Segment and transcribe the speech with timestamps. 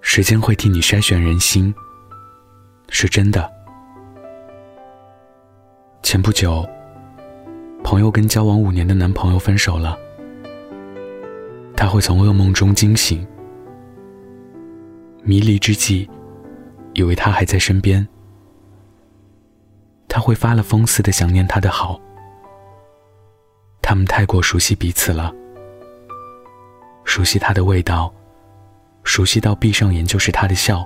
[0.00, 1.74] 时间会替你筛选人心，
[2.88, 3.50] 是真的。
[6.02, 6.64] 前不久，
[7.82, 9.98] 朋友跟交往五年的男朋友分手了，
[11.76, 13.26] 他会从噩梦中惊醒，
[15.22, 16.08] 迷离之际，
[16.92, 18.06] 以为他还在身边，
[20.06, 22.00] 他会发了疯似的想念他的好。
[23.82, 25.34] 他们太过熟悉彼此了，
[27.14, 28.12] 熟悉他的味道。
[29.04, 30.84] 熟悉到闭上眼就是他的笑，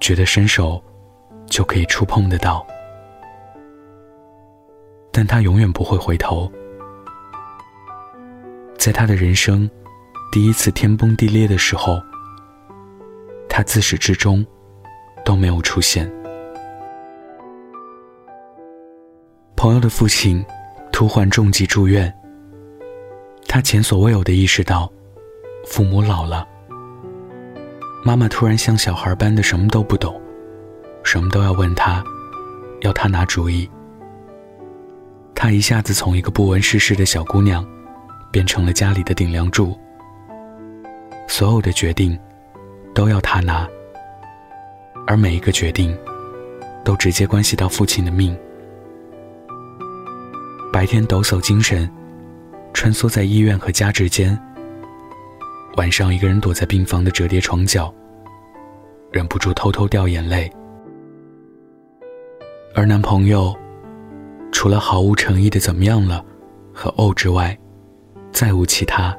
[0.00, 0.82] 觉得伸手
[1.46, 2.66] 就可以触碰得到，
[5.12, 6.50] 但他永远不会回头。
[8.76, 9.70] 在他的人生
[10.32, 12.02] 第一次天崩地裂的时候，
[13.48, 14.44] 他自始至终
[15.24, 16.12] 都没有出现。
[19.54, 20.44] 朋友的父亲
[20.90, 22.12] 突患重疾住院，
[23.48, 24.88] 他前所未有的意识到。
[25.66, 26.46] 父母老了，
[28.02, 30.18] 妈妈突然像小孩般的什么都不懂，
[31.02, 32.02] 什么都要问他，
[32.80, 33.68] 要他拿主意。
[35.34, 37.66] 他一下子从一个不闻世事的小姑娘，
[38.30, 39.78] 变成了家里的顶梁柱。
[41.26, 42.18] 所有的决定，
[42.94, 43.68] 都要他拿，
[45.06, 45.94] 而每一个决定，
[46.82, 48.34] 都直接关系到父亲的命。
[50.72, 51.90] 白天抖擞精神，
[52.78, 54.40] 穿梭在医院和家之间。
[55.78, 57.92] 晚上，一个人躲在病房的折叠床角，
[59.10, 60.48] 忍不住偷偷掉眼泪。
[62.76, 63.52] 而男朋友，
[64.52, 66.24] 除了毫无诚意的“怎么样了”
[66.72, 67.58] 和“哦”之外，
[68.30, 69.12] 再无其他。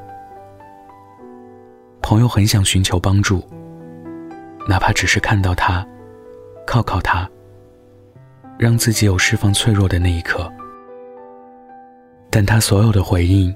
[2.01, 3.45] 朋友很想寻求帮助，
[4.69, 5.85] 哪怕只是看到他，
[6.65, 7.29] 靠靠他，
[8.57, 10.49] 让自己有释放脆弱的那一刻。
[12.29, 13.53] 但他所有的回应，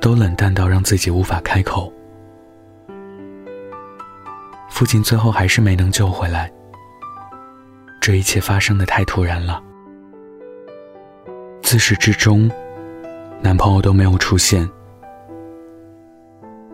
[0.00, 1.92] 都冷淡到让自己无法开口。
[4.70, 6.50] 父亲最后还是没能救回来。
[8.00, 9.62] 这一切发生的太突然了。
[11.62, 12.50] 自始至终，
[13.40, 14.68] 男朋友都没有出现。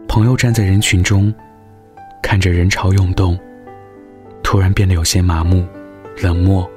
[0.08, 1.32] 朋友站在人群中，
[2.22, 3.38] 看着人潮涌动，
[4.42, 5.64] 突然变得有些麻木、
[6.20, 6.68] 冷漠。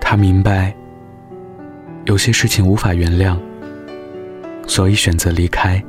[0.00, 0.74] 他明白，
[2.04, 3.38] 有些事情无法原谅，
[4.66, 5.82] 所以选择离开。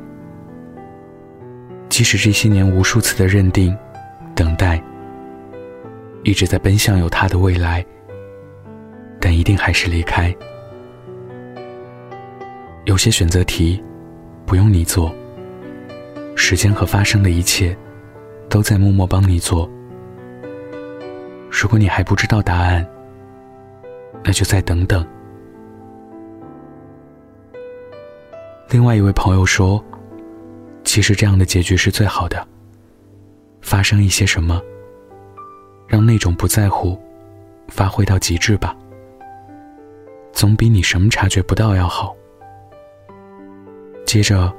[1.90, 3.76] 即使这些年无数次的认定、
[4.36, 4.82] 等待，
[6.24, 7.84] 一直在奔向有他的未来，
[9.20, 10.34] 但一定还是离开。
[12.86, 13.84] 有些选择题
[14.46, 15.14] 不用你做，
[16.36, 17.76] 时间和发生的一切
[18.50, 19.68] 都在默默帮你做。
[21.50, 22.86] 如果你还不知道答案，
[24.24, 25.06] 那就再等等。
[28.74, 29.82] 另外一位朋友说。
[30.84, 32.46] 其实这样的结局是最好的。
[33.62, 34.62] 发生一些什么，
[35.88, 37.00] 让那种不在乎
[37.70, 38.76] 发挥到极致吧，
[40.34, 42.14] 总比你什么察觉不到要好。
[44.06, 44.52] 接着，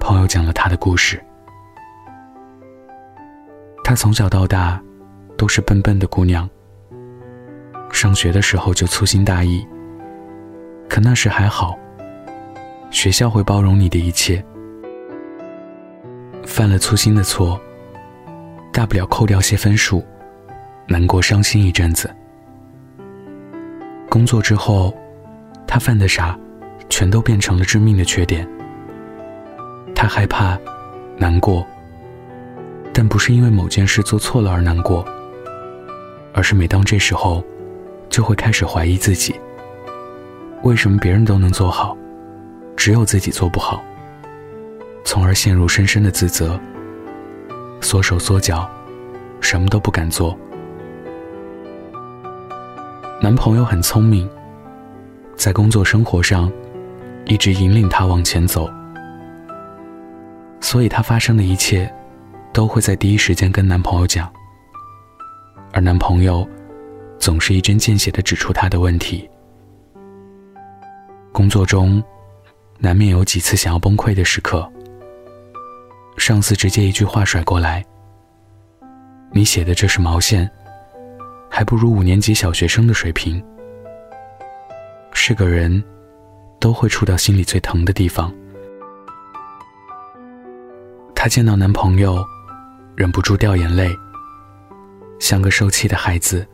[0.00, 1.22] 朋友讲了他的故事。
[3.84, 4.82] 他从小到大
[5.36, 6.48] 都是笨笨的姑娘，
[7.92, 9.66] 上学的时候就粗心大意。
[10.88, 11.78] 可那时还好，
[12.94, 14.42] 学校会包容你的一切。
[16.46, 17.60] 犯了粗心的错，
[18.72, 20.02] 大不了扣掉些分数，
[20.86, 22.08] 难过伤心一阵子。
[24.08, 24.94] 工作之后，
[25.66, 26.38] 他犯的傻，
[26.88, 28.48] 全都变成了致命的缺点。
[29.92, 30.56] 他害怕，
[31.16, 31.66] 难过，
[32.92, 35.04] 但不是因为某件事做错了而难过，
[36.32, 37.42] 而是每当这时候，
[38.08, 39.34] 就会开始怀疑自己：
[40.62, 41.96] 为什么别人都能做好，
[42.84, 43.82] 只有自己做不好？
[45.06, 46.60] 从而陷入深深的自责，
[47.80, 48.70] 缩手缩脚，
[49.40, 50.38] 什么都不敢做。
[53.22, 54.28] 男朋友很聪明，
[55.34, 56.52] 在工作生活上
[57.24, 58.70] 一直引领她往前走，
[60.60, 61.90] 所以她发生的一切
[62.52, 64.30] 都会在第一时间跟男朋友讲，
[65.72, 66.46] 而男朋友
[67.18, 69.26] 总是一针见血的指出她的问题。
[71.32, 72.04] 工作中
[72.84, 74.70] 难免有几次想要崩溃的时刻。
[76.18, 77.82] 上司直接一句话甩过来
[79.32, 80.48] ：“你写的这是毛线，
[81.50, 83.42] 还不如五年级小学生的水平。”
[85.14, 85.82] 是个人，
[86.60, 88.30] 都会触到心里最疼的地方。
[91.14, 92.22] 她见到男朋友，
[92.94, 93.88] 忍不住掉眼泪，
[95.18, 96.46] 像个受气的孩子，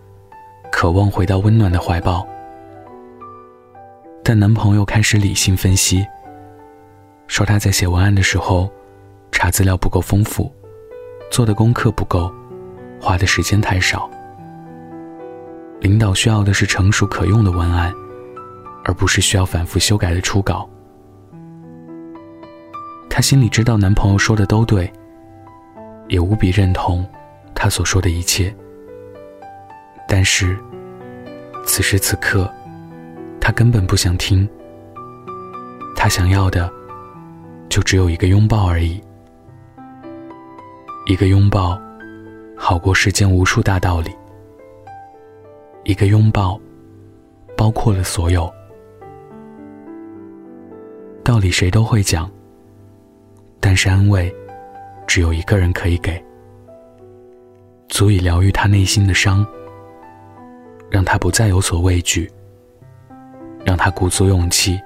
[0.71, 2.25] 渴望回到温暖的怀抱。
[4.23, 6.07] 但男朋友开始理性分析，
[7.31, 8.69] 说他在写文案的时候，
[9.31, 10.53] 查资料不够丰富，
[11.31, 12.29] 做的功课不够，
[13.01, 14.11] 花的时间太少。
[15.79, 17.95] 领导需要的是成熟可用的文案，
[18.85, 20.69] 而不是需要反复修改的初稿。
[23.09, 24.93] 她心里知道男朋友说的都对，
[26.09, 27.09] 也无比认同
[27.55, 28.53] 他所说的一切。
[30.09, 30.59] 但是，
[31.65, 32.53] 此时此刻，
[33.41, 34.47] 她根本不想听。
[35.95, 36.69] 她想要的，
[37.71, 39.01] 就只有一个拥抱而已。
[41.07, 41.81] 一个拥抱，
[42.57, 44.11] 好过世间无数大道理。
[45.85, 46.61] 一个拥抱，
[47.57, 48.53] 包括了所有
[51.23, 52.29] 道理，谁都会讲。
[53.61, 54.35] 但是安慰，
[55.07, 56.23] 只有一个人可以给，
[57.89, 59.47] 足以疗愈他内心的伤，
[60.91, 62.29] 让他不再有所畏惧，
[63.65, 64.81] 让他鼓足勇气，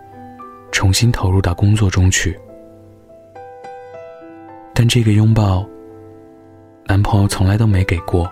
[0.70, 2.38] 重新投入到工作中去。
[4.74, 5.64] 但这个拥抱，
[6.86, 8.28] 男朋友从来都没给过。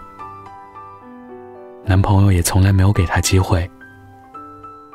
[1.85, 3.71] 男朋友也从来没有给她机会，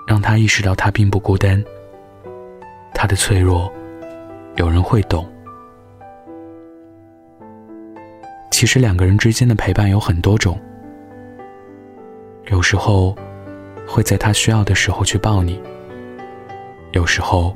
[0.06, 1.64] 让她意识到她并不孤单。
[2.94, 3.72] 她的脆弱，
[4.58, 5.26] 有人会懂。
[8.52, 10.60] 其实两个人之间的陪伴有很多种，
[12.48, 13.16] 有时候
[13.88, 15.62] 会在他需要的时候去抱你，
[16.92, 17.56] 有时候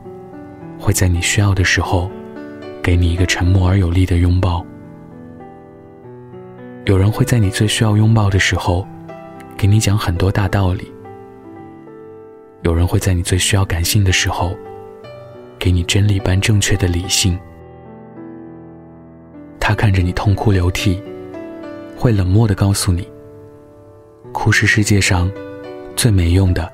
[0.79, 2.09] 会在你需要的时候
[2.81, 4.65] 给你一个沉默而有力的拥抱。
[6.85, 8.87] 有人会在你最需要拥抱的时候。
[9.57, 10.91] 给你讲很多大道理。
[12.63, 14.57] 有人会在你最需要感性的时候，
[15.59, 17.39] 给你真理般正确的理性。
[19.59, 20.99] 他看着你痛哭流涕，
[21.95, 23.07] 会冷漠的告诉你，
[24.31, 25.31] 哭是世界上
[25.95, 26.67] 最没用的、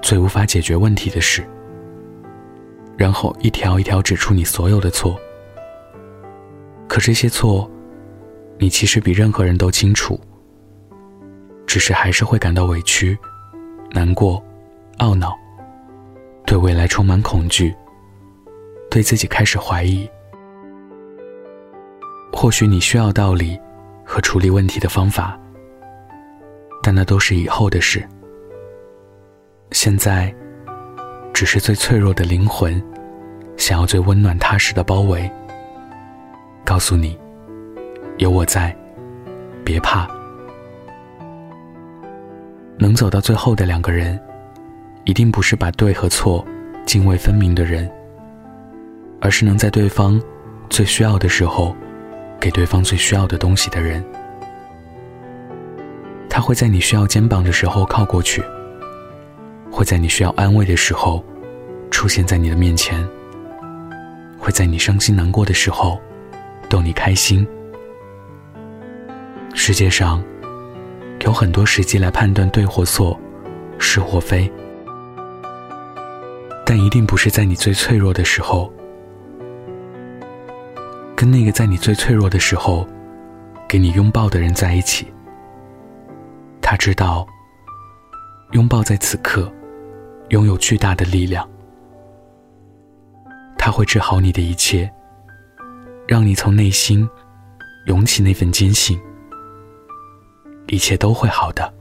[0.00, 1.44] 最无法解决问题的事。
[2.96, 5.18] 然后一条一条指出你所有的错。
[6.92, 7.70] 可这些错，
[8.58, 10.20] 你其实比任何人都清楚。
[11.66, 13.16] 只是还是会感到委屈、
[13.92, 14.44] 难过、
[14.98, 15.34] 懊恼，
[16.44, 17.74] 对未来充满恐惧，
[18.90, 20.06] 对自己开始怀疑。
[22.30, 23.58] 或许你需要道理
[24.04, 25.40] 和处理问题的方法，
[26.82, 28.06] 但那都是以后的事。
[29.70, 30.30] 现在，
[31.32, 32.84] 只是最脆弱的灵魂，
[33.56, 35.32] 想要最温暖踏实的包围。
[36.64, 37.18] 告诉你，
[38.18, 38.74] 有我在，
[39.64, 40.08] 别怕。
[42.78, 44.18] 能走到最后的两个人，
[45.04, 46.44] 一定不是把对和错
[46.86, 47.90] 泾渭分明的人，
[49.20, 50.20] 而是能在对方
[50.70, 51.76] 最需要的时候，
[52.40, 54.04] 给对方最需要的东西的人。
[56.28, 58.42] 他会在你需要肩膀的时候靠过去，
[59.70, 61.22] 会在你需要安慰的时候
[61.90, 63.06] 出现在你的面前，
[64.38, 66.00] 会在你伤心难过的时候
[66.72, 67.46] 逗你开心。
[69.52, 70.24] 世界上。
[71.24, 73.16] 有很多时机来判断对或错，
[73.78, 74.50] 是或非，
[76.66, 78.72] 但一定不是在你最脆弱的时候，
[81.14, 82.84] 跟那个在你最脆弱的时候
[83.68, 85.06] 给你拥抱的人在一起。
[86.60, 87.24] 他知道，
[88.50, 89.48] 拥抱在此刻
[90.30, 91.48] 拥有巨大的力量，
[93.56, 94.92] 他会治好你的一切，
[96.06, 97.08] 让你从内心
[97.86, 99.00] 涌起那份坚信。
[100.68, 101.72] 一切都会好的。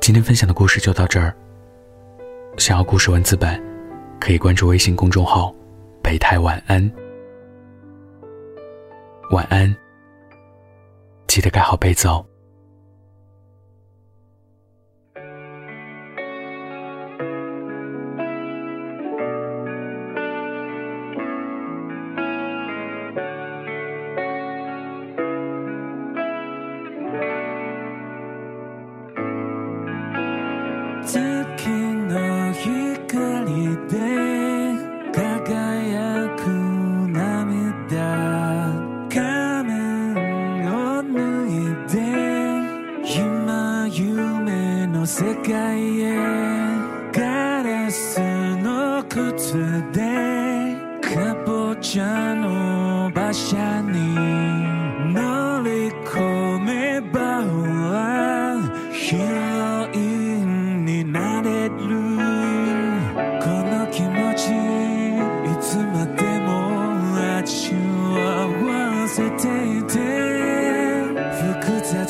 [0.00, 1.34] 今天分享的故事就到这儿。
[2.56, 3.60] 想要故事文字版，
[4.20, 5.52] 可以关注微信公众号
[6.02, 6.92] “北太晚安”。
[9.32, 9.74] 晚安，
[11.26, 12.24] 记得盖好被子哦。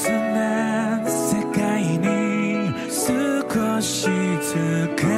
[0.05, 4.03] つな世界に少し
[4.43, 5.14] ずつ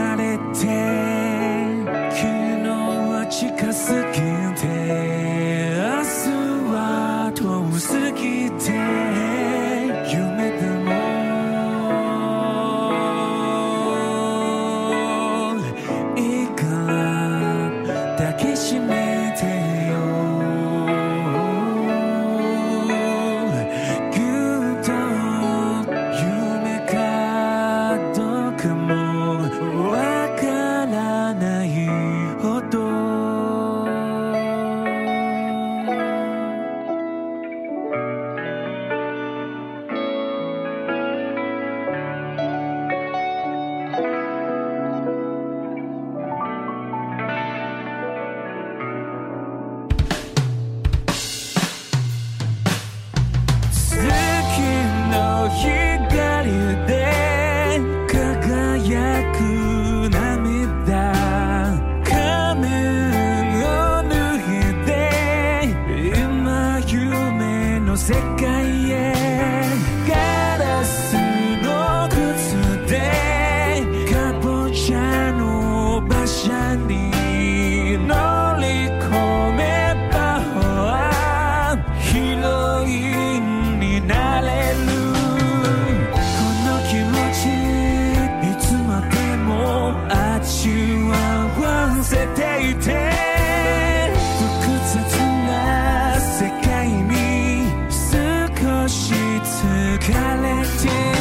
[99.99, 101.16] 看了天。